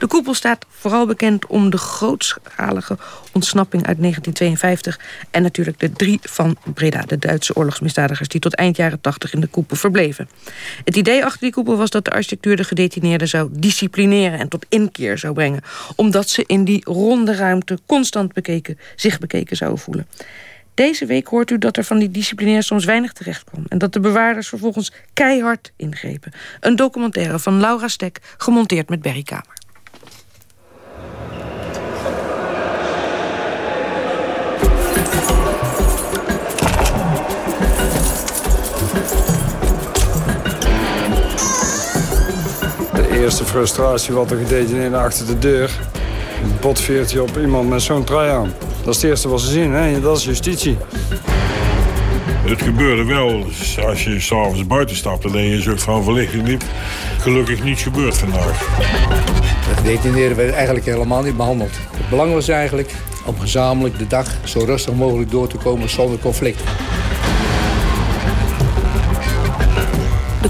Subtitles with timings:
[0.00, 2.98] De koepel staat vooral bekend om de grootschalige
[3.32, 5.00] ontsnapping uit 1952...
[5.30, 8.28] en natuurlijk de drie van Breda, de Duitse oorlogsmisdadigers...
[8.28, 10.28] die tot eind jaren 80 in de koepel verbleven.
[10.84, 14.38] Het idee achter die koepel was dat de architectuur de gedetineerden zou disciplineren...
[14.38, 15.62] en tot inkeer zou brengen,
[15.96, 20.06] omdat ze in die ronde ruimte constant bekeken, zich bekeken zouden voelen.
[20.74, 23.64] Deze week hoort u dat er van die disciplinair soms weinig terecht kwam...
[23.68, 26.32] en dat de bewaarders vervolgens keihard ingrepen.
[26.60, 29.59] Een documentaire van Laura Stek, gemonteerd met Berry Kamer.
[43.20, 45.70] Eerste frustratie wat er gedetineerde achter de deur.
[46.42, 48.52] Een botveertje op iemand met zo'n trui aan.
[48.84, 50.00] Dat is het eerste wat ze zien, hè?
[50.00, 50.78] dat is justitie.
[52.46, 53.44] Het gebeurde wel
[53.86, 56.62] als je s'avonds buiten stapte en je een soort van verlichting liep.
[57.18, 58.58] Gelukkig niet gebeurd vandaag.
[59.68, 61.72] De gedetineerden werden eigenlijk helemaal niet behandeld.
[61.96, 62.94] Het belang was eigenlijk
[63.26, 66.60] om gezamenlijk de dag zo rustig mogelijk door te komen zonder conflict.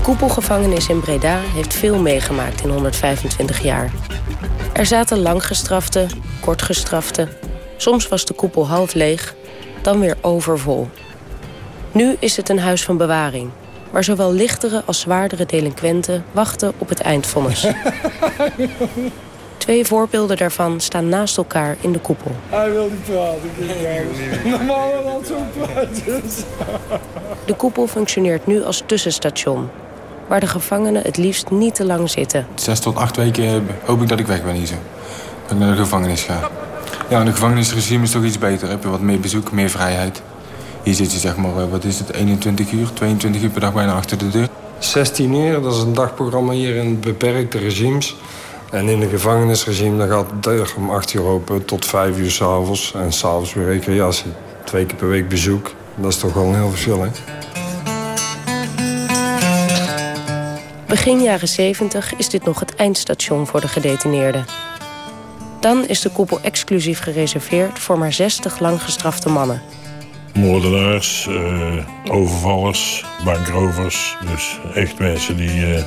[0.01, 3.91] De koepelgevangenis in Breda heeft veel meegemaakt in 125 jaar.
[4.73, 6.06] Er zaten langgestrafte,
[6.41, 7.29] kortgestrafte.
[7.77, 9.34] Soms was de koepel half leeg,
[9.83, 10.89] dan weer overvol.
[11.93, 13.51] Nu is het een huis van bewaring,
[13.91, 17.67] waar zowel lichtere als zwaardere delinquenten wachten op het eindvonnis.
[19.56, 22.31] Twee voorbeelden daarvan staan naast elkaar in de koepel.
[22.48, 24.51] Hij wil niet praten.
[24.51, 26.23] Normaal wel zo praten.
[27.45, 29.71] De koepel functioneert nu als tussenstation,
[30.31, 32.47] waar de gevangenen het liefst niet te lang zitten.
[32.55, 34.75] Zes tot acht weken hoop ik dat ik weg ben hier zo.
[35.42, 36.50] Dat ik naar de gevangenis ga.
[37.09, 38.69] Ja, een gevangenisregime is toch iets beter.
[38.69, 40.22] Heb je wat meer bezoek, meer vrijheid.
[40.83, 43.72] Hier zit je zeg maar, eh, wat is het, 21 uur, 22 uur per dag
[43.72, 44.48] bijna achter de deur.
[44.78, 48.17] 16 uur, dat is een dagprogramma hier in beperkte regimes.
[48.70, 52.31] En in een gevangenisregime dan gaat de deur om 8 uur open tot 5 uur
[52.31, 52.94] s'avonds.
[52.94, 54.33] En s'avonds weer recreatie.
[54.65, 55.70] Twee keer per week bezoek.
[55.94, 57.09] Dat is toch wel een heel verschil, hè?
[60.91, 64.45] Begin jaren 70 is dit nog het eindstation voor de gedetineerden.
[65.61, 69.62] Dan is de koepel exclusief gereserveerd voor maar 60 langgestrafte mannen.
[70.34, 74.17] Moordenaars, eh, overvallers, bankrovers.
[74.33, 75.84] Dus echt mensen die eh,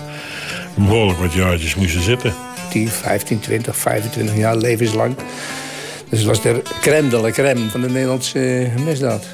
[0.74, 2.34] behoorlijk wat jaartjes moesten zitten.
[2.69, 5.16] 10, 15, 20, 25 jaar levenslang.
[6.09, 9.25] Dus het was de crème de la crème van de Nederlandse eh, misdaad.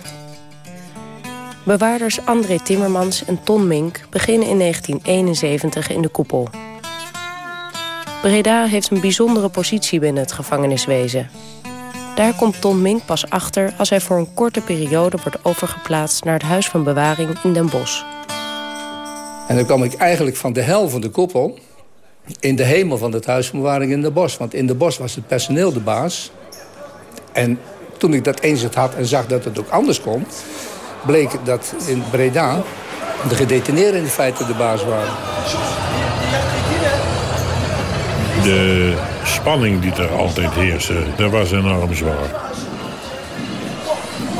[1.69, 6.47] Bewaarders André Timmermans en Ton Mink beginnen in 1971 in de koepel.
[8.21, 11.29] Breda heeft een bijzondere positie binnen het gevangeniswezen.
[12.15, 16.33] Daar komt Ton Mink pas achter als hij voor een korte periode wordt overgeplaatst naar
[16.33, 18.03] het Huis van Bewaring in Den Bosch.
[19.47, 21.57] En dan kwam ik eigenlijk van de hel van de koepel
[22.39, 24.37] in de hemel van het Huis van Bewaring in Den Bosch.
[24.37, 26.31] Want in Den Bosch was het personeel de baas.
[27.31, 27.59] En
[27.97, 30.25] toen ik dat eens had en zag dat het ook anders kon...
[31.05, 32.61] bleek dat in Breda
[33.27, 35.13] de gedetineerden in feite de baas waren.
[38.43, 38.93] De
[39.23, 42.47] spanning die er altijd heerste, dat was enorm zwaar.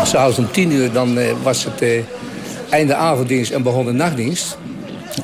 [0.04, 2.04] S'avonds om tien uur dan, eh, was het eh,
[2.70, 4.58] einde avonddienst en begon de nachtdienst.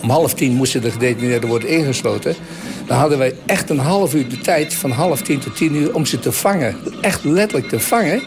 [0.02, 2.35] Om half tien moesten de gedetineerden worden ingesloten.
[2.88, 5.94] Dan hadden wij echt een half uur de tijd, van half tien tot tien uur...
[5.94, 6.75] om ze te vangen.
[7.02, 8.22] Echt letterlijk te vangen.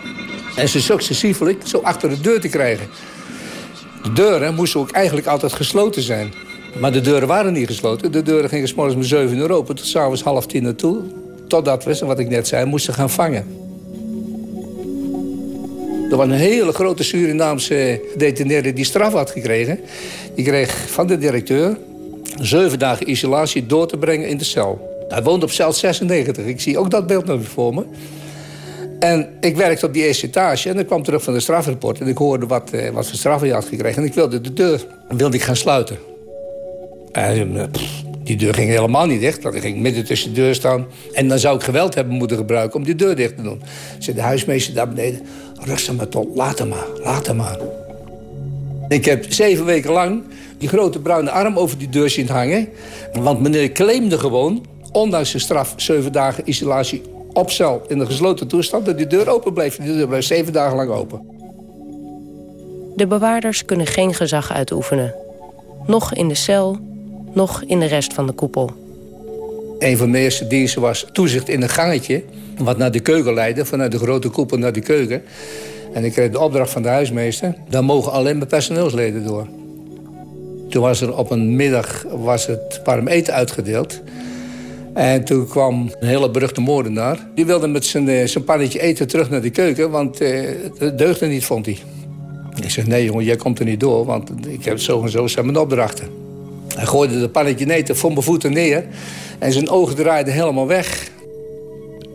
[0.59, 2.87] En ze successievelijk zo achter de deur te krijgen.
[4.03, 6.33] De deuren moesten ook eigenlijk altijd gesloten zijn.
[6.81, 8.13] Maar de deuren waren niet gesloten.
[8.13, 11.03] De deuren gingen s morgens om 7 uur open tot s'avonds half tien naartoe.
[11.49, 13.47] Totdat we, wat ik net zei, moesten gaan vangen.
[16.11, 19.81] Er was een hele grote Surinaamse gedetineerde die straf had gekregen.
[20.35, 21.79] Die kreeg van de directeur
[22.41, 24.97] zeven dagen isolatie door te brengen in de cel.
[25.09, 26.45] Hij woonde op cel 96.
[26.45, 27.85] Ik zie ook dat beeld nog voor me.
[28.99, 32.01] En ik werkte op die eerste etage en ik kwam terug van de strafrapport...
[32.01, 34.03] en ik hoorde wat, eh, wat voor straf hij had gekregen.
[34.03, 35.99] En ik wilde de deur wilde ik gaan sluiten.
[37.13, 37.65] En, eh,
[38.23, 39.43] die deur ging helemaal niet dicht.
[39.43, 40.87] want Ik ging midden tussen de deur staan.
[41.13, 43.63] En dan zou ik geweld hebben moeten gebruiken om die deur dicht te doen.
[43.99, 45.27] Zei de huismeester daar beneden...
[45.65, 47.59] Rustig maar, Ton, laat maar, laat hem maar.
[48.89, 50.23] Ik heb zeven weken lang
[50.59, 52.69] die grote bruine arm over die deur zien hangen.
[53.13, 55.75] Want meneer claimde gewoon, ondanks de straf...
[55.77, 57.03] zeven dagen isolatie
[57.39, 58.87] op cel in een gesloten toestand...
[58.87, 59.77] dat die deur open bleef.
[59.77, 61.21] Die deur bleef zeven dagen lang open.
[62.97, 65.15] De bewaarders kunnen geen gezag uitoefenen.
[65.87, 66.79] Nog in de cel,
[67.33, 68.71] nog in de rest van de koepel.
[69.79, 72.23] Een van de eerste diensten was toezicht in een gangetje...
[72.59, 75.23] wat naar de keuken leidde, vanuit de grote koepel naar de keuken.
[75.93, 77.55] En ik kreeg de opdracht van de huismeester...
[77.69, 79.47] daar mogen alleen maar personeelsleden door.
[80.69, 84.01] Toen was er op een middag was het warm eten uitgedeeld.
[84.99, 87.19] En toen kwam een hele beruchte moordenaar.
[87.35, 90.49] Die wilde met zijn, eh, zijn pannetje eten terug naar de keuken, want uh,
[90.79, 91.79] het deugde niet, vond hij.
[92.63, 95.27] Ik zeg, nee jongen, jij komt er niet door, want ik heb zo en zo
[95.27, 96.09] zijn mijn opdrachten.
[96.75, 98.85] Hij gooide de pannetje eten voor mijn voeten neer
[99.39, 101.11] en zijn ogen draaiden helemaal weg.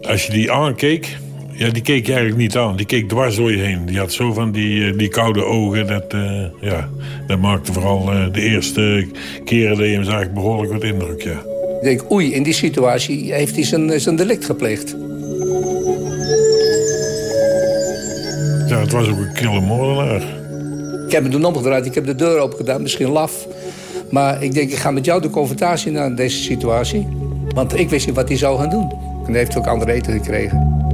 [0.02, 1.18] Als je die aankeek,
[1.52, 2.76] ja, die keek je eigenlijk niet aan.
[2.76, 3.86] Die keek dwars door je heen.
[3.86, 5.88] Die had zo van die, eh, die koude ogen.
[5.88, 6.16] Dat,
[6.62, 6.90] ja,
[7.28, 9.08] dat maakte vooral de eerste
[9.46, 11.53] keren dat je hem zag behoorlijk wat indruk, ja.
[11.84, 14.96] Ik denk, oei, in die situatie heeft hij zijn, zijn delict gepleegd.
[18.68, 20.22] Ja, het was ook een kille moordenaar.
[21.06, 23.48] Ik heb me toen omgedraaid, ik heb de deur open gedaan, misschien laf.
[24.10, 27.08] Maar ik denk, ik ga met jou de confrontatie naar deze situatie.
[27.54, 28.92] Want ik wist niet wat hij zou gaan doen.
[29.26, 30.86] En hij heeft ook andere eten gekregen.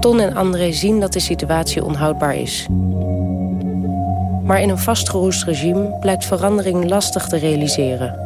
[0.00, 2.66] Ton en André zien dat de situatie onhoudbaar is.
[4.44, 8.18] Maar in een vastgeroest regime blijkt verandering lastig te realiseren.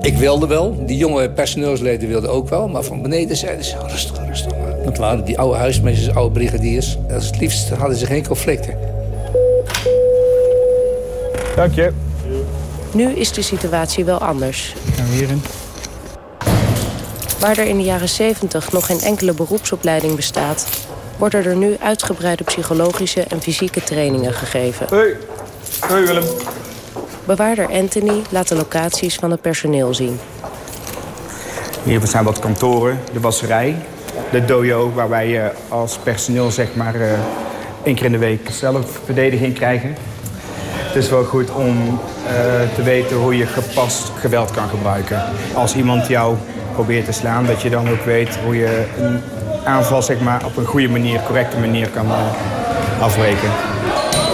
[0.00, 2.68] Ik wilde wel, die jonge personeelsleden wilden ook wel...
[2.68, 4.52] maar van beneden zeiden ze, rustig, rustig.
[4.84, 6.98] Dat waren die oude huismeesters, oude brigadiers.
[7.14, 8.78] Als het liefst hadden ze geen conflicten.
[11.56, 11.92] Dank je.
[12.92, 14.74] Nu is de situatie wel anders.
[14.94, 15.42] Gaan we hierin?
[17.40, 20.66] Waar er in de jaren 70 nog geen enkele beroepsopleiding bestaat...
[21.16, 24.86] worden er nu uitgebreide psychologische en fysieke trainingen gegeven.
[24.88, 25.16] Hoi.
[25.88, 26.24] Hoi Willem.
[27.24, 30.18] Bewaarder Anthony laat de locaties van het personeel zien.
[31.82, 33.76] Hier zijn wat kantoren, de wasserij,
[34.30, 34.92] de dojo...
[34.92, 37.12] waar wij uh, als personeel zeg maar uh,
[37.82, 39.96] één keer in de week zelfverdediging krijgen.
[40.70, 45.22] Het is wel goed om uh, te weten hoe je gepast geweld kan gebruiken.
[45.54, 46.36] Als iemand jou
[46.72, 49.20] probeert te slaan, dat je dan ook weet hoe je een
[49.64, 52.06] aanval zeg maar, op een goede manier, correcte manier kan
[53.00, 53.50] afbreken.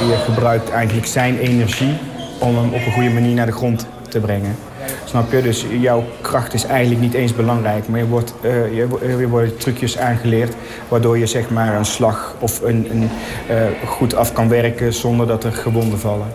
[0.09, 1.93] Je gebruikt eigenlijk zijn energie
[2.39, 4.57] om hem op een goede manier naar de grond te brengen.
[5.05, 5.43] Snap je?
[5.43, 7.89] Dus jouw kracht is eigenlijk niet eens belangrijk.
[7.89, 10.55] Maar je wordt, uh, je, je wordt trucjes aangeleerd
[10.89, 13.11] waardoor je zeg maar, een slag of een, een
[13.51, 16.27] uh, goed af kan werken zonder dat er gewonden vallen.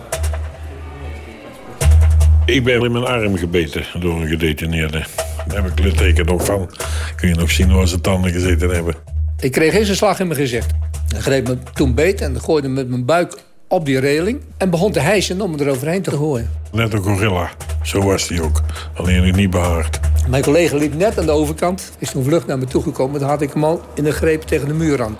[2.44, 5.04] Ik ben in mijn arm gebeten door een gedetineerde.
[5.46, 6.70] Daar heb ik litteken nog van.
[7.16, 8.94] Kun je nog zien waar ze tanden gezeten hebben.
[9.40, 10.70] Ik kreeg eerst een slag in mijn gezicht.
[11.08, 14.40] Hij greep me toen beet en gooide met mijn buik op die reling...
[14.56, 16.50] en begon te hijsen om eroverheen te gooien.
[16.72, 17.50] Net een gorilla.
[17.82, 18.62] Zo was hij ook.
[18.94, 20.00] Alleen niet behaard.
[20.28, 21.92] Mijn collega liep net aan de overkant.
[21.98, 23.20] Is toen vlug naar me toegekomen.
[23.20, 25.16] Dan had ik hem al in een greep tegen de muur aan.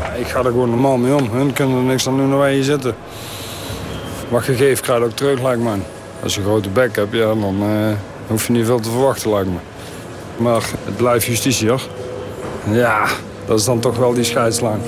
[0.00, 1.30] Ja, ik ga er gewoon normaal mee om.
[1.30, 2.94] Hun kunnen er niks aan doen waar je zitten.
[4.28, 5.70] Wat je geeft, krijg je ook terug, lijkt me.
[6.22, 7.92] Als je een grote bek hebt, ja, dan uh,
[8.26, 9.58] hoef je niet veel te verwachten, lijkt me.
[10.36, 11.82] Maar het blijft justitie, hoor.
[12.70, 13.06] Ja,
[13.46, 14.80] dat is dan toch wel die scheidslijn.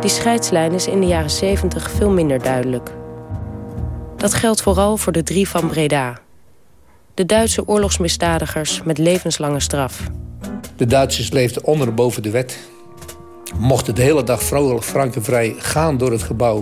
[0.00, 2.90] Die scheidslijn is in de jaren 70 veel minder duidelijk.
[4.16, 6.18] Dat geldt vooral voor de drie van Breda.
[7.14, 10.00] De Duitse oorlogsmisdadigers met levenslange straf.
[10.76, 12.58] De Duitsers leefden onder en boven de wet.
[13.58, 16.60] Mochten de hele dag vrolijk, frank en vrij gaan door het gebouw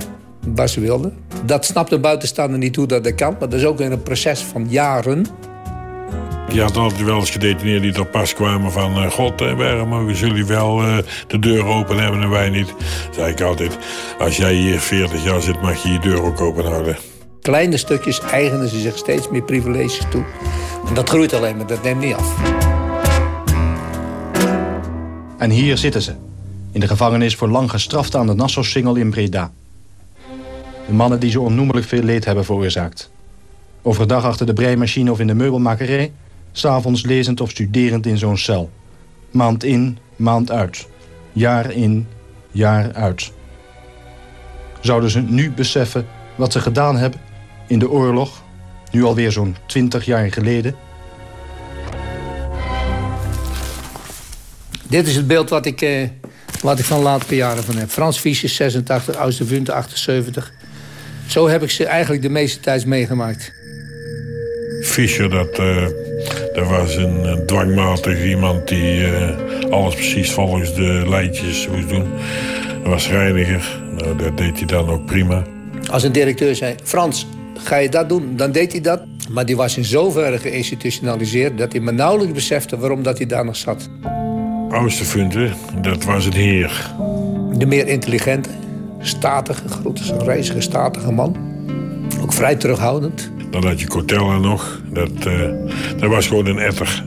[0.55, 1.17] waar ze wilden.
[1.45, 4.67] Dat snapt de buitenstaander niet hoe dat kan, maar dat is ook een proces van
[4.69, 5.27] jaren.
[6.53, 9.05] Je had altijd wel eens gedetineerden die tot pas kwamen van...
[9.05, 12.75] Uh, God, uh, waarom mogen jullie wel uh, de deur open hebben en wij niet?
[13.11, 13.79] zei ik altijd,
[14.19, 16.97] als jij hier 40 jaar zit, mag je je deur ook open houden.
[17.43, 20.25] Kleine stukjes eigenen ze zich steeds meer privileges toe.
[20.89, 22.37] En dat groeit alleen maar, dat neemt niet af.
[25.39, 26.15] En hier zitten ze.
[26.73, 29.53] In de gevangenis voor lang gestraft aan de Nassau-singel in Breda.
[30.87, 33.11] De mannen die zo onnoemelijk veel leed hebben veroorzaakt.
[33.83, 36.13] Overdag achter de breimachine of in de meubelmakerij...
[36.59, 38.71] s'avonds lezend of studerend in zo'n cel.
[39.31, 40.87] Maand in, maand uit.
[41.33, 42.07] Jaar in,
[42.51, 43.33] jaar uit.
[44.81, 47.21] Zouden ze nu beseffen wat ze gedaan hebben
[47.67, 48.43] in de oorlog...
[48.91, 50.75] nu alweer zo'n twintig jaar geleden...
[54.89, 56.09] Dit is het beeld wat ik, eh,
[56.63, 57.91] wat ik van latere jaren van heb.
[57.91, 60.53] Frans Fischer, 86, Oostervunte, 78.
[61.27, 63.53] Zo heb ik ze eigenlijk de meeste tijd meegemaakt.
[64.83, 65.87] Fischer, dat, uh,
[66.53, 69.29] dat was een, een, dwangmatig iemand die uh,
[69.71, 72.07] alles precies volgens de lijntjes moest doen.
[72.83, 75.43] Hij was reiniger, nou, dat deed hij dan ook prima.
[75.91, 78.37] Als een directeur zei, Frans, ga je dat doen?
[78.37, 79.01] Dan deed hij dat.
[79.31, 81.59] Maar die was in zoverre geïnstitutionaliseerd...
[81.59, 83.89] dat hij me nauwelijks besefte waarom dat hij daar nog zat.
[84.71, 86.91] Oosterfunte, dat was het heer.
[87.53, 88.49] De meer intelligente,
[89.01, 91.37] statige, grote, reizige, statige man.
[92.23, 93.31] Ook vrij terughoudend.
[93.51, 94.83] Dan had je Cortella nog.
[94.93, 95.51] Dat, uh,
[95.97, 97.05] dat was gewoon een etter.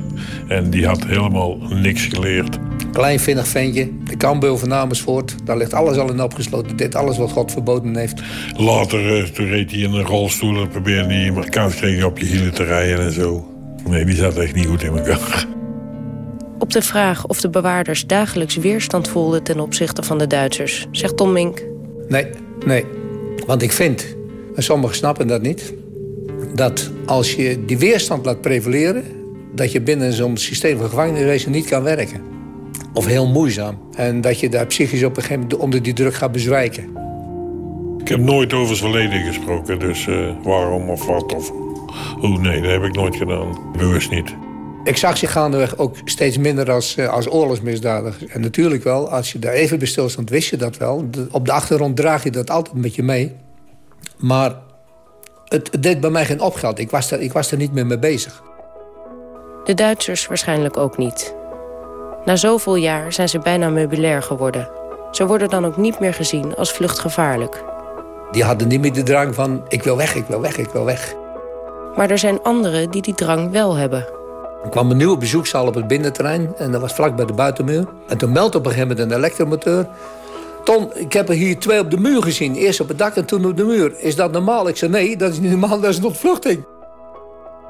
[0.47, 2.57] En die had helemaal niks geleerd.
[2.91, 5.35] Klein vinnig ventje, de kampbeul van Amersfoort.
[5.45, 6.77] Daar ligt alles al in opgesloten.
[6.77, 8.21] Dit alles wat God verboden heeft.
[8.57, 12.25] Later uh, toen reed hij in een rolstoel en probeerde hij Amerikaans kreeg op je
[12.25, 13.45] hielen te rijden en zo.
[13.89, 15.45] Nee, die zat echt niet goed in elkaar.
[16.59, 21.17] Op de vraag of de bewaarders dagelijks weerstand voelden ten opzichte van de Duitsers, zegt
[21.17, 21.63] Tom Mink.
[22.07, 22.25] Nee,
[22.65, 22.85] nee.
[23.45, 24.15] Want ik vind,
[24.55, 25.73] en sommigen snappen dat niet,
[26.53, 29.03] dat als je die weerstand laat prevaleren,
[29.55, 32.21] dat je binnen zo'n systeem van gevangeniswezen niet kan werken.
[32.93, 33.77] Of heel moeizaam.
[33.95, 36.83] En dat je daar psychisch op een gegeven moment onder die druk gaat bezwijken.
[37.97, 41.51] Ik heb nooit over het verleden gesproken, dus uh, waarom of wat of
[42.19, 43.57] hoe, nee, dat heb ik nooit gedaan.
[43.77, 44.35] Bewust niet.
[44.83, 48.29] Ik zag zich gaandeweg ook steeds minder als, uh, als oorlogsmisdadiger.
[48.29, 51.09] En natuurlijk wel, als je daar even bij stilstond, wist je dat wel.
[51.31, 53.35] op de achtergrond draag je dat altijd met je mee.
[54.17, 54.55] Maar
[55.51, 56.79] het, het deed bij mij geen opgeld.
[56.79, 58.41] Ik was, er, ik was er niet meer mee bezig.
[59.63, 61.35] De Duitsers waarschijnlijk ook niet.
[62.25, 64.69] Na zoveel jaar zijn ze bijna meubilair geworden.
[65.11, 67.63] Ze worden dan ook niet meer gezien als vluchtgevaarlijk.
[68.31, 70.85] Die hadden niet meer de drang van ik wil weg, ik wil weg, ik wil
[70.85, 71.15] weg.
[71.95, 74.05] Maar er zijn anderen die die drang wel hebben.
[74.63, 77.87] Er kwam een nieuwe bezoekzaal op het binnenterrein en dat was vlak bij de buitenmuur.
[78.07, 79.87] En toen meldde op een gegeven moment een elektromotor.
[80.93, 82.55] Ik heb er hier twee op de muur gezien.
[82.55, 83.93] Eerst op het dak en toen op de muur.
[83.97, 84.67] Is dat normaal?
[84.67, 86.65] Ik zei nee, dat is niet normaal, dat is een ontvluchting.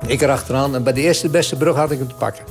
[0.07, 2.43] Ik erachteraan en bij de eerste beste brug had ik hem te pakken.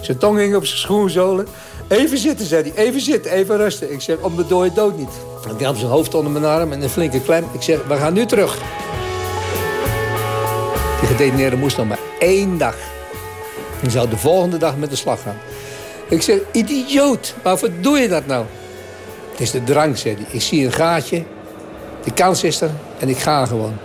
[0.00, 1.46] Zijn tong hing op zijn schoenzolen.
[1.88, 2.84] Even zitten, zei hij.
[2.84, 3.92] Even zitten, even rusten.
[3.92, 5.08] Ik zeg, om de dode dood niet.
[5.56, 7.44] Die had zijn hoofd onder mijn arm en een flinke klem.
[7.52, 8.58] Ik zeg, we gaan nu terug.
[11.00, 12.76] Die gedetineerde moest nog maar één dag.
[13.82, 15.36] En zou de volgende dag met de slag gaan.
[16.08, 18.44] Ik zeg, idioot, waarvoor doe je dat nou?
[19.36, 20.24] Het is de drang, zei hij.
[20.30, 21.24] Ik zie een gaatje,
[22.04, 23.76] de kans is er en ik ga gewoon.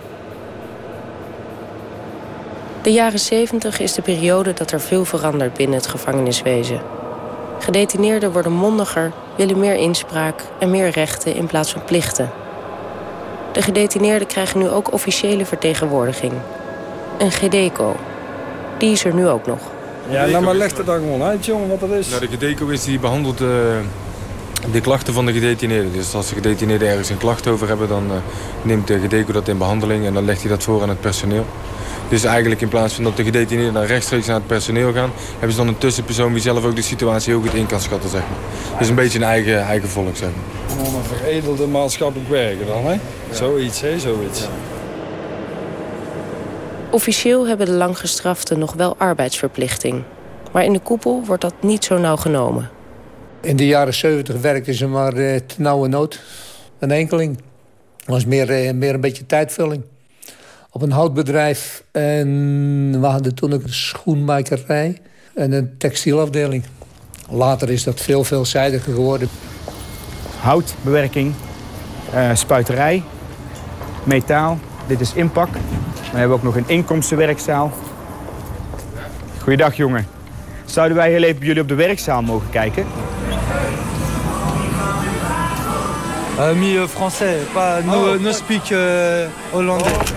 [2.82, 6.82] De jaren 70 is de periode dat er veel verandert binnen het gevangeniswezen.
[7.60, 12.32] Gedetineerden worden mondiger, willen meer inspraak en meer rechten in plaats van plichten.
[13.52, 16.34] De gedetineerden krijgen nu ook officiële vertegenwoordiging.
[17.18, 17.96] Een GDECO.
[18.78, 19.60] Die is er nu ook nog.
[20.10, 22.10] Ja, nou maar leg het dan gewoon uit, jongen, wat dat is.
[22.10, 23.50] Nou, de GDECO is die behandelt uh,
[24.72, 25.94] de klachten van de gedetineerden.
[25.94, 27.88] Dus als de gedetineerden ergens een klacht over hebben...
[27.88, 28.18] dan uh,
[28.62, 31.46] neemt de GDECO dat in behandeling en dan legt hij dat voor aan het personeel.
[32.10, 35.12] Dus eigenlijk in plaats van dat de gedetineerden dan rechtstreeks naar het personeel gaan...
[35.32, 38.10] hebben ze dan een tussenpersoon die zelf ook de situatie heel goed in kan schatten,
[38.10, 38.80] zeg maar.
[38.80, 40.78] Dus een beetje een eigen, eigen volk, zeg maar.
[40.78, 43.00] Gewoon een veredelde maatschappelijk werken dan, hè?
[43.32, 44.00] Zoiets, hè?
[44.00, 44.48] Zoiets.
[46.90, 50.04] Officieel hebben de langgestraften nog wel arbeidsverplichting.
[50.52, 52.70] Maar in de koepel wordt dat niet zo nauw genomen.
[53.42, 56.22] In de jaren 70 werkten ze maar te nauwe nood.
[56.80, 57.38] Een enkeling.
[57.98, 59.84] Dat was meer, eh, meer een beetje tijdvulling
[60.72, 61.84] op een houtbedrijf.
[61.92, 65.02] En we hadden toen ook een schoenmakerij
[65.36, 66.64] en een textielafdeling.
[67.30, 69.30] Later is dat veel veelzijdiger geworden.
[70.40, 71.34] Houtbewerking,
[72.14, 73.04] uh, spuiterij,
[74.04, 74.60] metaal.
[74.88, 75.50] Dit is inpak.
[76.12, 77.72] We hebben ook nog een inkomstenwerkzaal.
[79.40, 80.08] Goeiedag, jongen.
[80.66, 82.86] Zouden wij heel even jullie op de werkzaal mogen kijken?
[86.42, 89.94] Uh, mi français, pas, no, oh, no speak uh, Hollandais.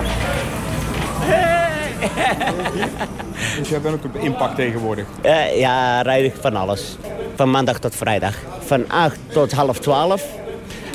[3.59, 5.05] dus jij bent ook op inpak tegenwoordig?
[5.25, 6.97] Uh, ja, rijd ik van alles.
[7.35, 8.35] Van maandag tot vrijdag.
[8.59, 10.23] Van 8 tot half 12.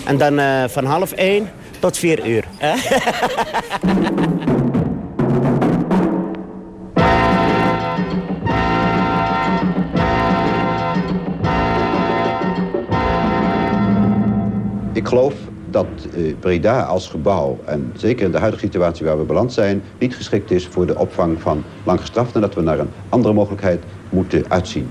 [0.05, 2.45] En dan uh, van half 1 tot 4 uur.
[15.11, 15.35] geloof
[15.71, 19.83] dat uh, Breda als gebouw, en zeker in de huidige situatie waar we beland zijn,
[19.99, 23.83] niet geschikt is voor de opvang van langgestraften en dat we naar een andere mogelijkheid
[24.09, 24.89] moeten uitzien.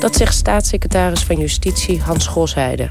[0.00, 2.88] Dat zegt staatssecretaris van Justitie Hans Gosheide.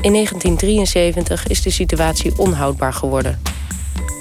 [0.00, 3.40] In 1973 is de situatie onhoudbaar geworden.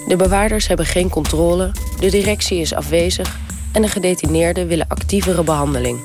[0.07, 3.37] De bewaarders hebben geen controle, de directie is afwezig
[3.71, 5.99] en de gedetineerden willen actievere behandeling.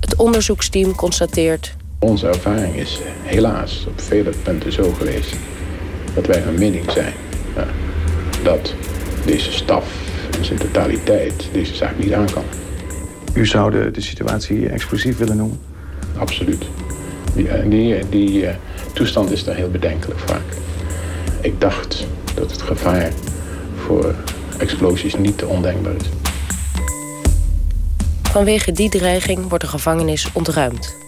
[0.00, 5.36] Het onderzoeksteam constateert onze ervaring is helaas op vele punten zo geweest
[6.14, 7.12] dat wij van mening zijn
[8.42, 8.74] dat
[9.24, 9.84] deze staf
[10.38, 12.44] in zijn totaliteit deze zaak niet aan kan.
[13.34, 15.60] U zou de, de situatie explosief willen noemen?
[16.18, 16.64] Absoluut.
[17.34, 18.50] Die, eh, die, die uh,
[18.92, 20.44] toestand is daar heel bedenkelijk vaak.
[21.40, 23.10] Ik dacht dat het gevaar
[23.76, 24.14] voor
[24.58, 26.08] explosies niet te ondenkbaar is.
[28.22, 31.05] Vanwege die dreiging wordt de gevangenis ontruimd.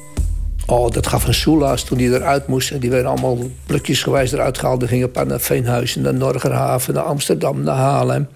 [0.71, 2.81] Oh, dat gaf een soelaas toen die eruit moesten.
[2.81, 4.81] Die werden allemaal plukjesgewijs eruit gehaald.
[4.81, 8.29] Die gingen naar Veenhuizen, naar Norgerhaven, naar Amsterdam, naar Haarlem.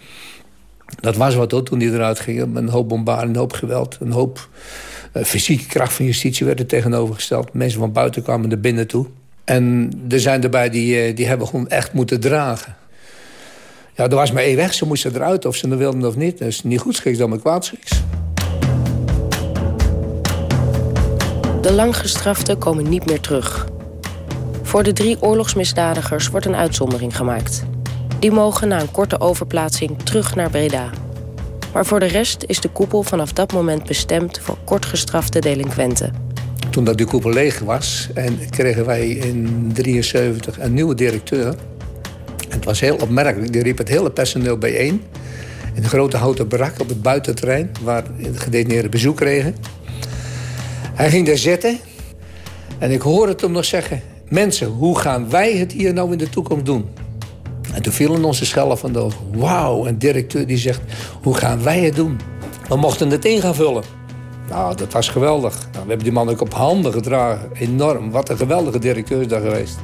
[1.01, 2.57] Dat was wat hoor, toen die eruit gingen.
[2.57, 4.49] Een hoop bombarding, een hoop geweld, een hoop
[5.17, 7.53] uh, fysieke kracht van justitie werd er tegenovergesteld.
[7.53, 9.07] Mensen van buiten kwamen er binnen toe.
[9.45, 12.77] En er zijn erbij die, uh, die hebben gewoon echt moeten dragen.
[13.97, 14.75] Ja, er was maar één weg.
[14.75, 16.39] Ze moesten eruit, of ze er wilden of niet.
[16.39, 18.03] Dat is niet goed schiks dan maar kwaad schiks.
[21.63, 23.67] De langgestraften komen niet meer terug.
[24.63, 27.63] Voor de drie oorlogsmisdadigers wordt een uitzondering gemaakt.
[28.19, 30.91] Die mogen na een korte overplaatsing terug naar Breda.
[31.73, 36.15] Maar voor de rest is de koepel vanaf dat moment bestemd voor kortgestrafte delinquenten.
[36.71, 41.55] Toen dat die koepel leeg was, en kregen wij in 1973 een nieuwe directeur.
[42.49, 43.53] Het was heel opmerkelijk.
[43.53, 45.03] Die riep het hele personeel bijeen.
[45.75, 49.55] In een grote houten barak op het buitenterrein, waar de gedetineerden bezoek kregen.
[50.95, 51.79] Hij ging daar zitten
[52.79, 54.03] en ik hoorde hem nog zeggen...
[54.29, 56.89] mensen, hoe gaan wij het hier nou in de toekomst doen?
[57.75, 59.09] En toen vielen onze schellen van de.
[59.33, 60.81] Wauw, een directeur die zegt,
[61.23, 62.21] hoe gaan wij het doen?
[62.69, 63.83] We mochten het in gaan vullen.
[64.49, 65.55] Nou, dat was geweldig.
[65.55, 67.51] Nou, we hebben die man ook op handen gedragen.
[67.53, 68.11] Enorm.
[68.11, 69.79] Wat een geweldige directeur is daar geweest.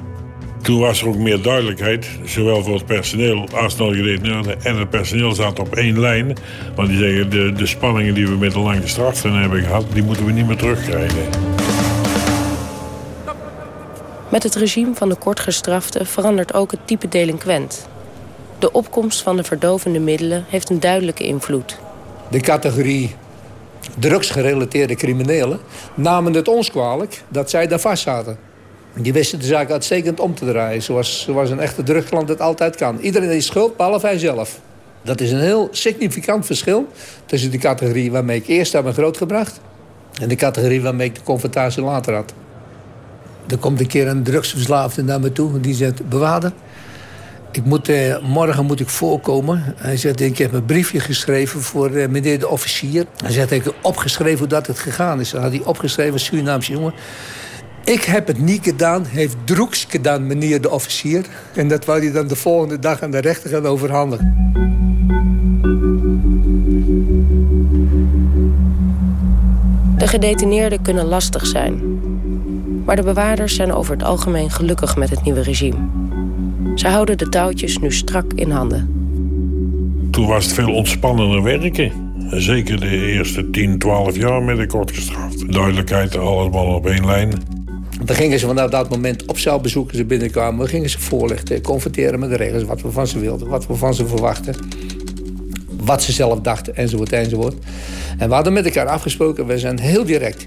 [0.62, 4.64] Toen was er ook meer duidelijkheid, zowel voor het personeel als de gedetineerden.
[4.64, 6.36] En het personeel zat op één lijn.
[6.74, 9.84] Want die zeggen, de, de spanningen die we met de lange straften hebben gehad...
[9.92, 11.28] die moeten we niet meer terugkrijgen.
[14.28, 17.88] Met het regime van de kortgestrafte verandert ook het type delinquent.
[18.58, 21.78] De opkomst van de verdovende middelen heeft een duidelijke invloed.
[22.30, 23.14] De categorie
[23.98, 25.60] drugsgerelateerde criminelen
[25.94, 28.47] namen het ons kwalijk dat zij daar vast zaten.
[28.94, 32.76] Die wisten de zaak uitstekend om te draaien, zoals, zoals een echte drugsklant het altijd
[32.76, 32.98] kan.
[32.98, 34.60] Iedereen is schuld, behalve hij zelf.
[35.02, 36.86] Dat is een heel significant verschil
[37.26, 39.60] tussen de categorie waarmee ik eerst heb grootgebracht...
[40.20, 42.32] en de categorie waarmee ik de confrontatie later had.
[43.46, 46.08] Er komt een keer een drugsverslaafde naar me toe en die zegt...
[46.08, 46.52] bewaarder,
[47.50, 49.74] ik moet, eh, morgen moet ik voorkomen.
[49.76, 53.06] Hij zegt, ik heb een briefje geschreven voor eh, meneer de officier.
[53.16, 55.30] Hij zegt, ik heb opgeschreven hoe dat het gegaan is.
[55.30, 56.92] Dan had hij opgeschreven, Surinaamse jongen...
[57.88, 61.26] Ik heb het niet gedaan, heeft Droeks gedaan, meneer de officier.
[61.54, 64.52] En dat wou hij dan de volgende dag aan de rechter gaan overhandigen.
[69.98, 72.00] De gedetineerden kunnen lastig zijn.
[72.84, 75.78] Maar de bewaarders zijn over het algemeen gelukkig met het nieuwe regime.
[76.74, 78.90] Ze houden de touwtjes nu strak in handen.
[80.10, 81.92] Toen was het veel ontspannender werken.
[82.30, 85.52] Zeker de eerste 10, 12 jaar met de kortgestraft.
[85.52, 87.57] Duidelijkheid, allemaal op één lijn.
[88.04, 90.64] Dan gingen ze vanaf dat moment op celbezoeken ze binnenkwamen.
[90.64, 93.74] We gingen ze voorlichten, confronteren met de regels, wat we van ze wilden, wat we
[93.74, 94.54] van ze verwachten.
[95.84, 97.54] Wat ze zelf dachten, enzovoort, enzovoort.
[98.18, 100.46] En we hadden met elkaar afgesproken, we zijn heel direct.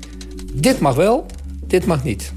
[0.54, 1.26] Dit mag wel,
[1.68, 2.32] dit mag niet.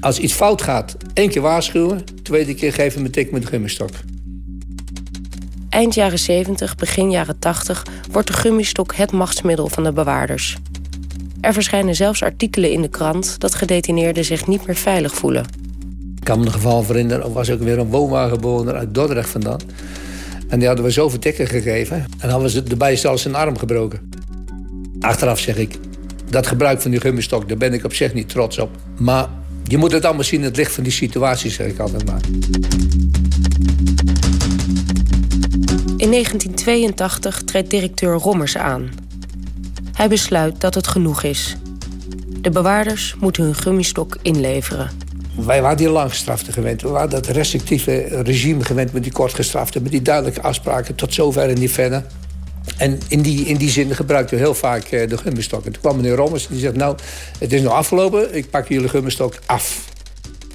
[0.00, 3.48] Als iets fout gaat, één keer waarschuwen, tweede keer geven we een tik met de
[3.48, 3.90] gummistok.
[5.68, 10.56] Eind jaren 70, begin jaren 80 wordt de gummistok het machtsmiddel van de bewaarders.
[11.42, 15.44] Er verschijnen zelfs artikelen in de krant dat gedetineerden zich niet meer veilig voelen.
[16.16, 19.60] Ik kan me een geval herinneren, er was ook weer een woonwagenbewoner uit Dordrecht vandaan.
[20.48, 22.06] En die hadden we zoveel tikken gegeven.
[22.18, 24.10] En hadden ze erbij zelfs zijn arm gebroken.
[25.00, 25.78] Achteraf zeg ik,
[26.30, 28.70] dat gebruik van die gummistok, daar ben ik op zich niet trots op.
[28.98, 29.28] Maar
[29.64, 32.20] je moet het allemaal zien in het licht van die situatie, zeg ik altijd maar.
[35.96, 38.90] In 1982 treedt directeur Rommers aan.
[40.02, 41.56] Hij besluit dat het genoeg is.
[42.40, 44.90] De bewaarders moeten hun gummistok inleveren.
[45.34, 46.82] Wij waren die langgestrafte gewend.
[46.82, 49.80] We waren dat restrictieve regime gewend met die kortgestrafte...
[49.80, 52.04] met die duidelijke afspraken tot zover en niet verder.
[52.76, 55.64] En in die, in die zin gebruikten we heel vaak eh, de gummistok.
[55.64, 56.76] En toen kwam meneer Rommers die zegt...
[56.76, 56.96] nou,
[57.38, 59.84] het is nu afgelopen, ik pak jullie gummistok af.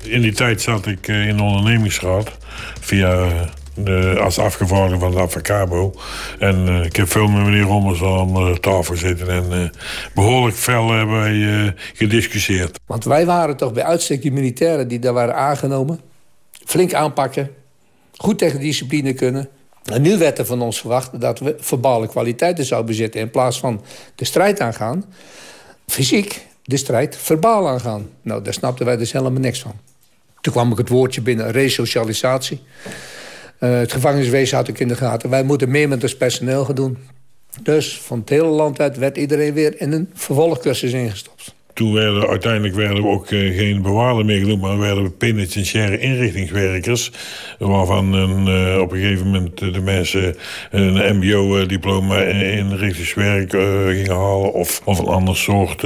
[0.01, 2.31] In die tijd zat ik eh, in de ondernemingsraad...
[2.79, 3.29] via
[3.77, 5.93] de, als afgevaardigde van de Avacabo.
[6.39, 9.29] En uh, ik heb veel met meneer Rommers aan de tafel zitten.
[9.29, 9.71] En
[10.13, 12.79] behoorlijk fel hebben wij gediscussieerd.
[12.85, 15.99] Want wij waren toch bij uitstek die militairen die daar waren aangenomen.
[16.65, 17.49] Flink aanpakken.
[18.17, 19.49] Goed tegen discipline kunnen.
[19.93, 23.21] En nu werd er van ons verwacht dat we verbale kwaliteiten zouden bezitten...
[23.21, 23.81] in plaats van
[24.15, 25.05] de strijd aangaan.
[25.87, 28.09] Fysiek de strijd verbaal aangaan.
[28.21, 29.73] Nou, daar snapten wij dus helemaal niks van.
[30.41, 32.61] Toen kwam ik het woordje binnen, resocialisatie.
[33.59, 35.29] Uh, het gevangeniswezen had ik in de gaten.
[35.29, 36.97] Wij moeten meer met ons personeel gaan doen.
[37.61, 41.55] Dus van het hele land uit werd iedereen weer in een vervolgcursus ingestopt.
[41.73, 44.61] Toen werden uiteindelijk werden we ook uh, geen bewaarder meer genoemd...
[44.61, 47.11] maar werden we penitentiaire inrichtingswerkers...
[47.59, 50.35] waarvan een, uh, op een gegeven moment de mensen
[50.71, 54.53] een mbo-diploma in inrichtingswerk gingen halen...
[54.53, 55.83] Of, of een ander soort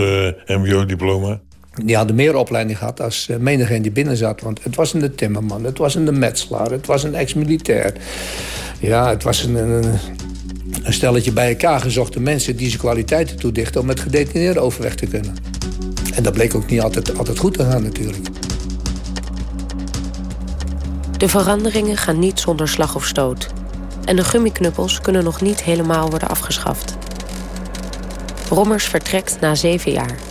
[0.48, 1.40] mbo-diploma.
[1.84, 4.42] Die hadden meer opleiding gehad als uh, menigeen die binnen zat.
[4.42, 7.94] Want het was een timmerman, het was een metselaar, het was een ex-militair.
[8.80, 9.84] Ja, het was een,
[10.84, 15.36] stelletje bij elkaar gezochte mensen die ze kwaliteiten toedichten om met gedetineerden overweg te kunnen.
[16.16, 18.28] En dat bleek ook niet altijd, altijd goed te gaan natuurlijk.
[21.18, 23.48] De veranderingen gaan niet zonder slag of stoot.
[24.06, 26.98] En de gummiknuppels kunnen nog niet helemaal worden afgeschaft.
[28.50, 30.31] Rommers vertrekt na zeven jaar.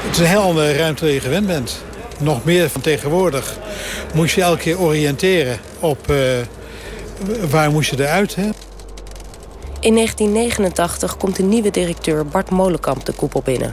[0.00, 1.82] Het is een heel andere ruimte waar je gewend bent.
[2.18, 3.58] Nog meer van tegenwoordig
[4.14, 6.18] moest je elke keer oriënteren op uh,
[7.50, 8.34] waar moest je eruit.
[8.34, 8.48] Hè?
[9.80, 13.72] In 1989 komt de nieuwe directeur Bart Molenkamp de koepel binnen.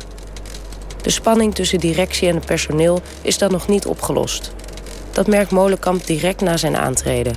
[1.01, 4.51] De spanning tussen directie en het personeel is dan nog niet opgelost.
[5.11, 7.35] Dat merkt Molenkamp direct na zijn aantreden.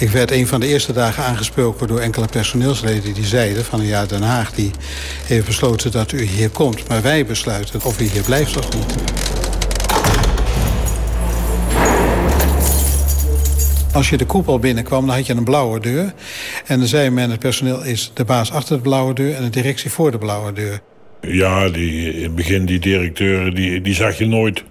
[0.00, 4.06] Ik werd een van de eerste dagen aangesproken door enkele personeelsleden die zeiden van ja,
[4.06, 4.70] Den Haag die
[5.26, 8.94] heeft besloten dat u hier komt, maar wij besluiten of u hier blijft of niet.
[13.92, 16.12] Als je de koepel binnenkwam, dan had je een blauwe deur.
[16.66, 19.34] En dan zei men, het personeel is de baas achter de blauwe deur...
[19.34, 20.80] en de directie voor de blauwe deur.
[21.20, 24.64] Ja, die, in het begin die directeuren, die, die zag je nooit.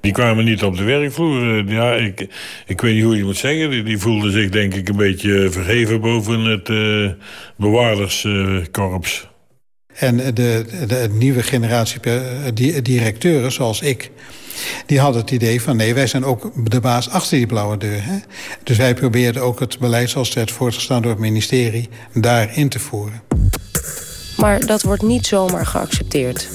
[0.00, 1.64] Die kwamen niet op de werkvloer.
[1.72, 2.26] Ja, ik,
[2.66, 3.70] ik weet niet hoe je moet zeggen.
[3.70, 7.10] Die, die voelden zich denk ik een beetje verheven boven het uh,
[7.56, 9.28] bewaarderskorps.
[9.94, 12.00] En de, de, de, nieuwe generatie
[12.82, 14.10] directeuren, zoals ik...
[14.86, 18.04] die hadden het idee van nee, wij zijn ook de baas achter die blauwe deur.
[18.04, 18.18] Hè?
[18.64, 21.88] Dus wij probeerden ook het beleid zoals het werd voortgestaan door het ministerie...
[22.14, 23.22] daarin te voeren.
[24.36, 26.48] Maar dat wordt niet zomaar geaccepteerd.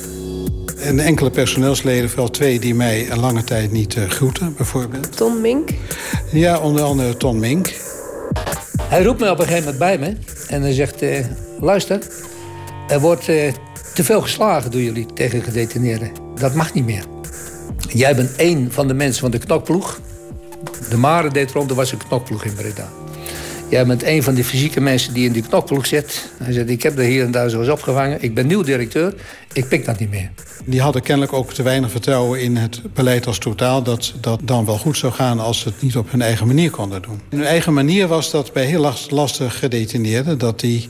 [0.80, 5.18] En enkele personeelsleden, vooral twee die mij een lange tijd niet uh, groeten, bijvoorbeeld.
[5.18, 5.70] Ton Mink?
[6.32, 7.74] Ja, onder andere Ton Mink.
[8.82, 11.04] Hij roept me op een gegeven moment bij me en hij zegt...
[11.04, 11.26] Uh,
[11.60, 12.00] luister,
[12.88, 13.54] er wordt uh,
[13.94, 16.12] te veel geslagen door jullie tegen gedetineerden.
[16.40, 17.06] Dat mag niet meer.
[17.88, 20.00] Jij bent één van de mensen van de knokploeg.
[20.90, 22.90] De Mare deed rond, er was een knokploeg in Breda.
[23.70, 26.30] Jij bent een van die fysieke mensen die in die knokploeg zit.
[26.38, 28.22] Hij zegt, ik heb er hier en daar zo eens opgevangen.
[28.22, 29.14] Ik ben nieuw directeur,
[29.54, 30.30] ik pik dat niet meer.
[30.66, 33.84] Die hadden kennelijk ook te weinig vertrouwen in het beleid als totaal...
[33.84, 36.72] dat dat dan wel goed zou gaan als ze het niet op hun eigen manier
[36.72, 37.22] konden doen.
[37.30, 40.38] hun eigen manier was dat bij heel lastig gedetineerden...
[40.38, 40.90] dat die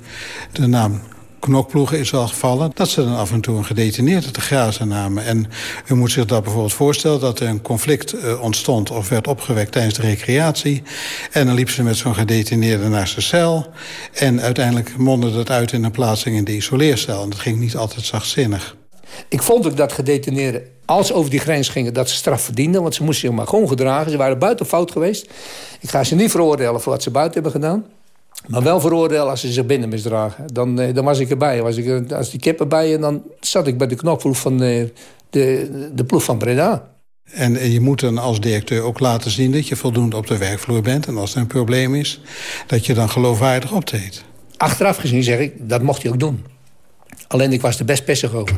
[0.52, 1.02] de naam
[1.46, 2.72] knokploegen is al gevallen...
[2.74, 5.26] dat ze dan af en toe een gedetineerde te grazen namen.
[5.26, 5.46] En
[5.88, 7.20] u moet zich dat bijvoorbeeld voorstellen...
[7.20, 10.84] dat er een conflict uh, ontstond of werd opgewekt tijdens de recreatie.
[11.32, 13.68] En dan liep ze met zo'n gedetineerde naar zijn cel.
[14.14, 17.24] En uiteindelijk mondde dat uit in een plaatsing in de isoleercel.
[17.24, 18.76] En dat ging niet altijd zachtzinnig.
[19.30, 21.94] Ik vond ook dat gedetineerden, als ze over die grens gingen...
[21.94, 24.12] dat ze straf verdienden, want ze moesten zich maar gewoon gedragen.
[24.12, 25.30] Ze waren buiten fout geweest.
[25.80, 27.86] Ik ga ze niet veroordelen voor wat ze buiten hebben gedaan.
[28.48, 30.46] Maar wel veroordelen als ze zich binnen misdragen.
[30.54, 31.62] Dan, dan was ik erbij.
[31.62, 34.94] Was ik, als die kippen bij en dan zat ik bij de knokploeg van de,
[35.30, 36.94] de, de ploeg van Breda.
[37.32, 40.82] En je moet dan als directeur ook laten zien dat je voldoende op de werkvloer
[40.82, 41.08] bent.
[41.08, 42.22] En als er een probleem is,
[42.68, 44.24] dat je dan geloofwaardig optreedt.
[44.58, 46.46] Achteraf gezien zeg ik, dat mocht hij ook doen.
[47.28, 48.56] Alleen ik was er best pissig over.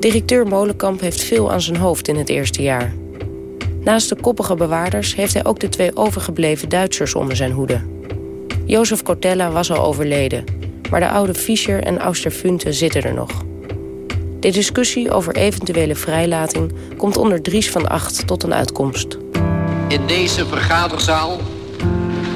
[0.00, 2.92] Directeur Molenkamp heeft veel aan zijn hoofd in het eerste jaar.
[3.84, 7.80] Naast de koppige bewaarders heeft hij ook de twee overgebleven Duitsers onder zijn hoede.
[8.66, 10.44] Jozef Cortella was al overleden,
[10.90, 13.30] maar de oude Fischer en Austerfunte zitten er nog.
[14.40, 19.18] De discussie over eventuele vrijlating komt onder Dries van Acht tot een uitkomst.
[19.88, 21.40] In deze vergaderzaal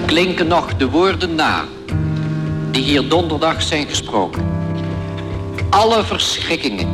[0.07, 1.65] klinken nog de woorden na
[2.71, 4.47] die hier donderdag zijn gesproken.
[5.71, 6.89] Alle verschrikkingen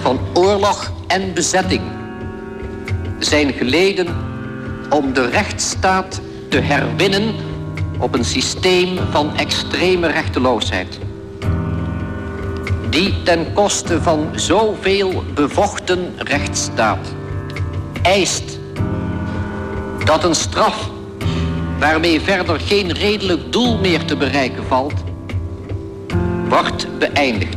[0.00, 1.95] van oorlog en bezetting
[3.18, 4.06] zijn geleden
[4.90, 7.34] om de rechtsstaat te herwinnen
[7.98, 10.98] op een systeem van extreme rechteloosheid.
[12.90, 17.14] Die ten koste van zoveel bevochten rechtsstaat
[18.02, 18.58] eist
[20.04, 20.90] dat een straf
[21.78, 24.94] waarmee verder geen redelijk doel meer te bereiken valt,
[26.48, 27.55] wordt beëindigd.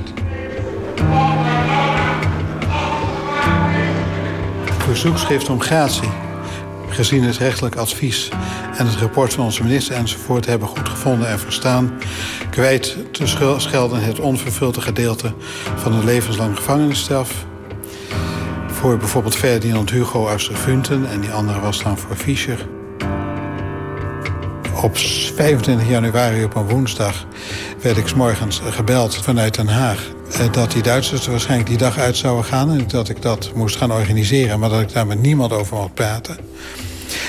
[4.89, 6.10] Verzoekschrift om gratie.
[6.89, 8.30] Gezien het rechtelijk advies
[8.78, 11.93] en het rapport van onze minister enzovoort hebben goed gevonden en verstaan,
[12.49, 15.34] kwijt te schelden het onvervulde gedeelte
[15.75, 17.45] van een levenslang gevangenisstraf.
[18.67, 22.67] Voor bijvoorbeeld Ferdinand Hugo Austerfunten en die andere was dan voor Fischer.
[24.82, 27.25] Op 25 januari op een woensdag
[27.82, 30.17] werd ik s morgens gebeld vanuit Den Haag
[30.51, 32.71] dat die Duitsers er waarschijnlijk die dag uit zouden gaan...
[32.71, 35.93] en dat ik dat moest gaan organiseren, maar dat ik daar met niemand over mocht
[35.93, 36.37] praten.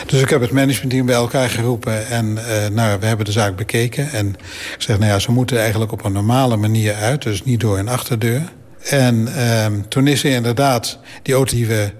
[0.06, 3.56] Dus ik heb het managementteam bij elkaar geroepen en uh, nou, we hebben de zaak
[3.56, 4.10] bekeken.
[4.10, 4.28] En
[4.76, 7.78] ik zeg, nou ja, ze moeten eigenlijk op een normale manier uit, dus niet door
[7.78, 8.42] een achterdeur.
[8.84, 11.90] En uh, toen is er inderdaad die auto die we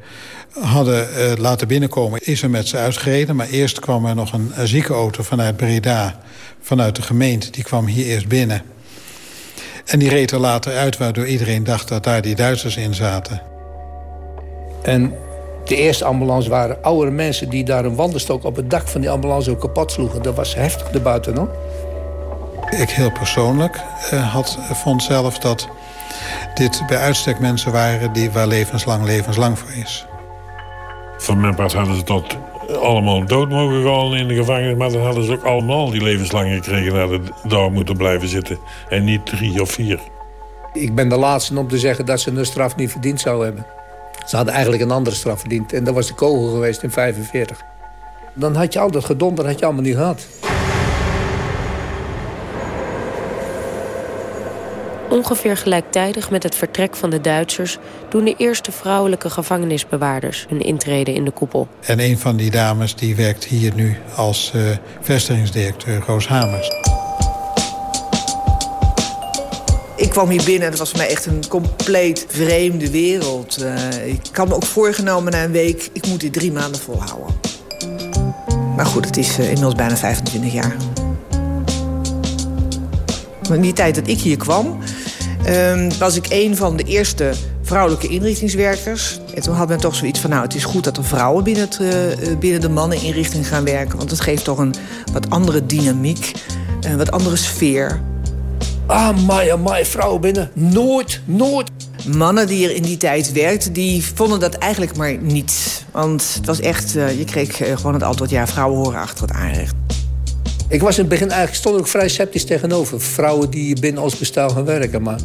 [0.60, 3.36] hadden uh, laten binnenkomen, is er met ze uitgereden.
[3.36, 6.20] Maar eerst kwam er nog een, een ziekenauto vanuit Breda,
[6.60, 7.50] vanuit de gemeente.
[7.50, 8.62] Die kwam hier eerst binnen.
[9.90, 13.42] En die reed er later uit, waardoor iedereen dacht dat daar die Duitsers in zaten.
[14.82, 15.14] En
[15.64, 17.48] de eerste ambulance waren oudere mensen...
[17.48, 20.22] die daar een wandelstok op het dak van die ambulance ook kapot sloegen.
[20.22, 21.50] Dat was heftig erbuiten, hoor.
[22.70, 23.80] Ik heel persoonlijk
[24.12, 25.68] uh, had, vond zelf dat
[26.54, 28.12] dit bij uitstek mensen waren...
[28.12, 30.06] Die, waar levenslang levenslang voor is.
[31.18, 32.36] Van mijn part hadden ze tot
[32.78, 34.76] allemaal dood mogen gaan in de gevangenis...
[34.76, 36.94] maar dan hadden ze ook allemaal die levenslang gekregen...
[36.94, 38.58] dat ze daar moeten blijven zitten.
[38.88, 40.00] En niet drie of vier.
[40.72, 43.66] Ik ben de laatste om te zeggen dat ze een straf niet verdiend zou hebben.
[44.26, 45.72] Ze hadden eigenlijk een andere straf verdiend.
[45.72, 47.62] En dat was de kogel geweest in 45.
[48.34, 50.26] Dan had je al dat gedonder had je allemaal niet gehad.
[55.10, 57.78] Ongeveer gelijktijdig met het vertrek van de Duitsers...
[58.08, 61.68] doen de eerste vrouwelijke gevangenisbewaarders hun intrede in de koepel.
[61.80, 64.62] En een van die dames die werkt hier nu als uh,
[65.00, 66.68] vestigingsdirecteur, Roos Hamers.
[69.96, 73.62] Ik kwam hier binnen en het was voor mij echt een compleet vreemde wereld.
[73.62, 77.34] Uh, ik had me ook voorgenomen na een week, ik moet dit drie maanden volhouden.
[78.76, 80.76] Maar goed, het is uh, inmiddels bijna 25 jaar.
[83.52, 84.78] In die tijd dat ik hier kwam,
[85.50, 87.32] um, was ik een van de eerste
[87.62, 89.20] vrouwelijke inrichtingswerkers.
[89.34, 91.62] En toen had men toch zoiets van, nou, het is goed dat er vrouwen binnen,
[91.62, 93.98] het, uh, binnen de manneninrichting gaan werken.
[93.98, 94.74] Want het geeft toch een
[95.12, 96.32] wat andere dynamiek,
[96.80, 98.00] een wat andere sfeer.
[98.86, 100.50] Ah, Maya, Maya, vrouwen binnen.
[100.54, 101.70] Nooit, nooit.
[102.16, 105.84] Mannen die er in die tijd werkten, die vonden dat eigenlijk maar niet.
[105.90, 108.30] Want het was echt, uh, je kreeg uh, gewoon het antwoord...
[108.30, 109.79] ja, vrouwen horen achter het aanrecht.
[110.70, 113.00] Ik was in het begin eigenlijk stond ook vrij sceptisch tegenover.
[113.00, 115.02] Vrouwen die binnen ons bestel gaan werken.
[115.02, 115.18] Maar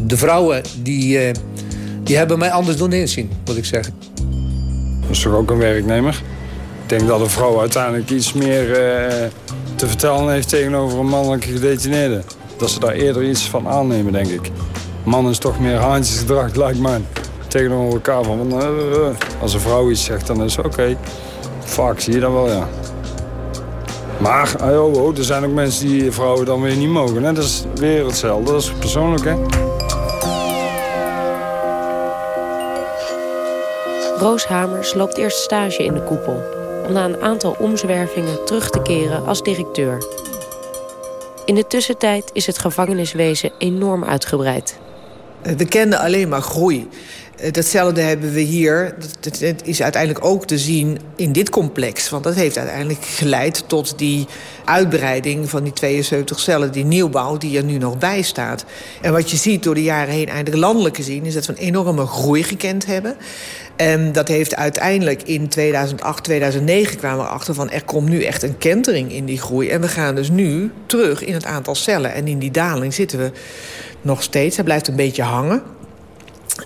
[0.00, 1.34] de vrouwen die, uh,
[2.02, 3.94] die hebben mij anders doen inzien, moet ik zeggen.
[5.00, 6.22] Dat is toch ook een werknemer?
[6.82, 8.66] Ik denk dat een vrouw uiteindelijk iets meer
[9.74, 12.22] te vertellen heeft tegenover een mannelijke gedetineerde
[12.56, 14.50] dat ze daar eerder iets van aannemen, denk ik.
[15.04, 17.00] Man is toch meer haantjesgedrag, lijkt mij.
[17.48, 19.08] Tegenover elkaar van, uh,
[19.40, 20.74] als een vrouw iets zegt, dan is het oké.
[20.74, 20.96] Okay.
[21.64, 22.68] Vaak zie je dat wel, ja.
[24.20, 27.22] Maar, oh, oh, er zijn ook mensen die vrouwen dan weer niet mogen.
[27.22, 27.32] Hè?
[27.32, 29.34] Dat is weer hetzelfde, dat is persoonlijk, hè.
[34.18, 36.42] Roos Hamers loopt eerst stage in de koepel...
[36.86, 40.04] om na een aantal omzwervingen terug te keren als directeur.
[41.44, 44.78] In de tussentijd is het gevangeniswezen enorm uitgebreid.
[45.42, 46.88] We kenden alleen maar groei.
[47.50, 48.94] Datzelfde hebben we hier.
[49.20, 52.08] Dat is uiteindelijk ook te zien in dit complex.
[52.08, 54.26] Want dat heeft uiteindelijk geleid tot die
[54.64, 58.64] uitbreiding van die 72 cellen, die nieuwbouw die er nu nog bij staat.
[59.00, 61.58] En wat je ziet door de jaren heen, eindelijk landelijk gezien, is dat we een
[61.58, 63.16] enorme groei gekend hebben.
[63.76, 67.70] En dat heeft uiteindelijk in 2008, 2009 kwamen we erachter van...
[67.70, 69.68] er komt nu echt een kentering in die groei.
[69.68, 72.14] En we gaan dus nu terug in het aantal cellen.
[72.14, 73.30] En in die daling zitten we
[74.02, 74.56] nog steeds.
[74.56, 75.62] Hij blijft een beetje hangen.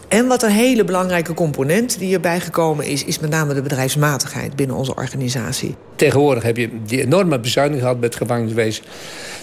[0.08, 3.04] En wat een hele belangrijke component die erbij gekomen is...
[3.04, 5.74] is met name de bedrijfsmatigheid binnen onze organisatie.
[5.96, 8.84] Tegenwoordig heb je die enorme bezuiniging gehad met het gevangeniswezen.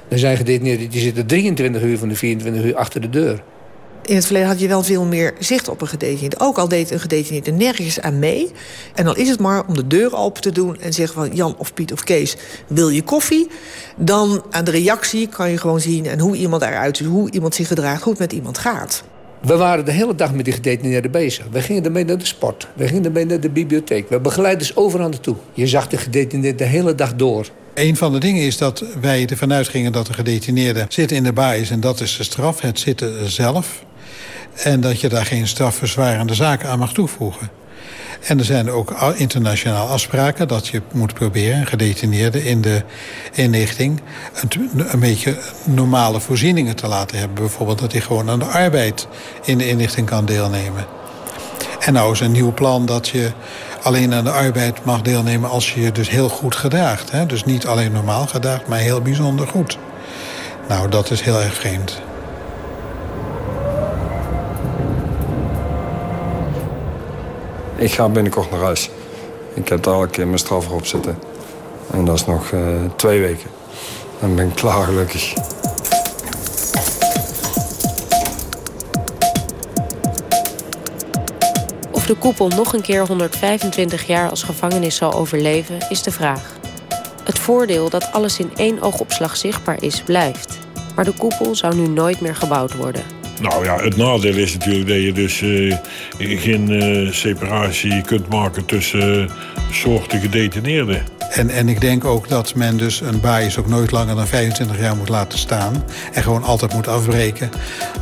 [0.08, 3.44] Er zijn gedetineerden die zitten 23 uur van de 24 uur achter de deur.
[4.06, 6.40] In het verleden had je wel veel meer zicht op een gedetineerde.
[6.40, 8.52] Ook al deed een gedetineerde nergens aan mee.
[8.96, 11.36] En dan is het maar om de deur open te doen en zeggen van...
[11.36, 12.36] Jan of Piet of Kees,
[12.68, 13.48] wil je koffie?
[13.98, 17.08] Dan aan de reactie kan je gewoon zien en hoe iemand eruit ziet...
[17.08, 19.04] hoe iemand zich gedraagt, hoe het met iemand gaat.
[19.42, 21.46] We waren de hele dag met die gedetineerden bezig.
[21.52, 22.68] We gingen ermee naar de sport.
[22.74, 24.10] We gingen ermee naar de bibliotheek.
[24.10, 25.36] We begeleiden ze overal naartoe.
[25.54, 27.48] Je zag de gedetineerden de hele dag door.
[27.74, 31.34] Een van de dingen is dat wij ervan uitgingen dat de gedetineerde zitten in de
[31.34, 31.70] baas...
[31.70, 33.86] en dat is de straf, het zitten zelf.
[34.54, 37.50] En dat je daar geen strafverzwarende zaken aan mag toevoegen.
[38.22, 41.60] En er zijn ook internationaal afspraken dat je moet proberen...
[41.60, 42.84] een gedetineerde in de
[43.32, 44.02] inrichting
[44.34, 47.36] een, een, beetje normale voorzieningen te laten hebben.
[47.36, 49.08] Bijvoorbeeld dat hij gewoon aan de arbeid
[49.44, 50.86] in de inrichting kan deelnemen.
[51.80, 53.32] En nou is een nieuw plan dat je
[53.82, 55.50] alleen aan de arbeid mag deelnemen...
[55.50, 57.12] als je je dus heel goed gedraagt.
[57.12, 57.26] Hè?
[57.26, 59.78] Dus niet alleen normaal gedraagt, maar heel bijzonder goed.
[60.68, 62.02] Nou, dat is heel erg vreemd.
[67.82, 68.90] Ik ga binnenkort naar huis.
[69.54, 71.20] Ik heb daar een keer mijn straf erop zitten.
[71.92, 72.62] En dat is nog uh,
[72.96, 73.50] twee weken.
[74.20, 75.34] Dan ben ik klaar gelukkig.
[81.92, 86.56] Of de koepel nog een keer 125 jaar als gevangenis zal overleven, is de vraag.
[87.24, 90.58] Het voordeel dat alles in één oogopslag zichtbaar is, blijft.
[90.96, 93.21] Maar de koepel zou nu nooit meer gebouwd worden.
[93.42, 95.76] Nou ja, het nadeel is natuurlijk dat je dus uh,
[96.18, 99.30] geen uh, separatie kunt maken tussen uh,
[99.72, 101.04] soorten gedetineerden.
[101.30, 104.80] En, en ik denk ook dat men dus een baais ook nooit langer dan 25
[104.80, 105.84] jaar moet laten staan.
[106.14, 107.50] En gewoon altijd moet afbreken.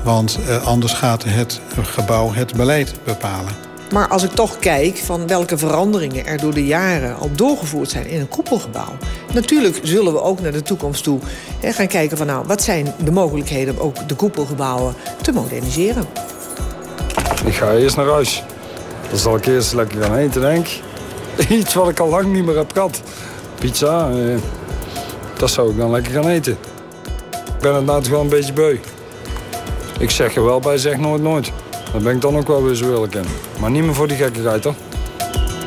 [0.03, 3.68] Want anders gaat het gebouw het beleid bepalen.
[3.91, 8.07] Maar als ik toch kijk van welke veranderingen er door de jaren al doorgevoerd zijn
[8.07, 8.97] in een koepelgebouw.
[9.33, 11.19] Natuurlijk zullen we ook naar de toekomst toe
[11.59, 16.05] hè, gaan kijken van nou, wat zijn de mogelijkheden om ook de koepelgebouwen te moderniseren.
[17.45, 18.43] Ik ga eerst naar huis.
[19.09, 20.67] Dan zal ik eerst lekker gaan eten, denk.
[21.49, 23.01] Iets wat ik al lang niet meer heb gehad.
[23.59, 24.37] Pizza, eh,
[25.37, 26.57] dat zou ik dan lekker gaan eten.
[27.31, 28.77] Ik ben inderdaad wel een beetje beu.
[29.99, 31.51] Ik zeg er wel bij, zeg nooit nooit.
[31.91, 33.07] Dat ben ik dan ook wel weer zo.
[33.59, 34.75] Maar niet meer voor die gekkigheid, hoor.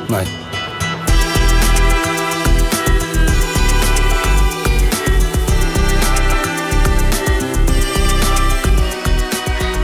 [0.09, 0.42] Nee.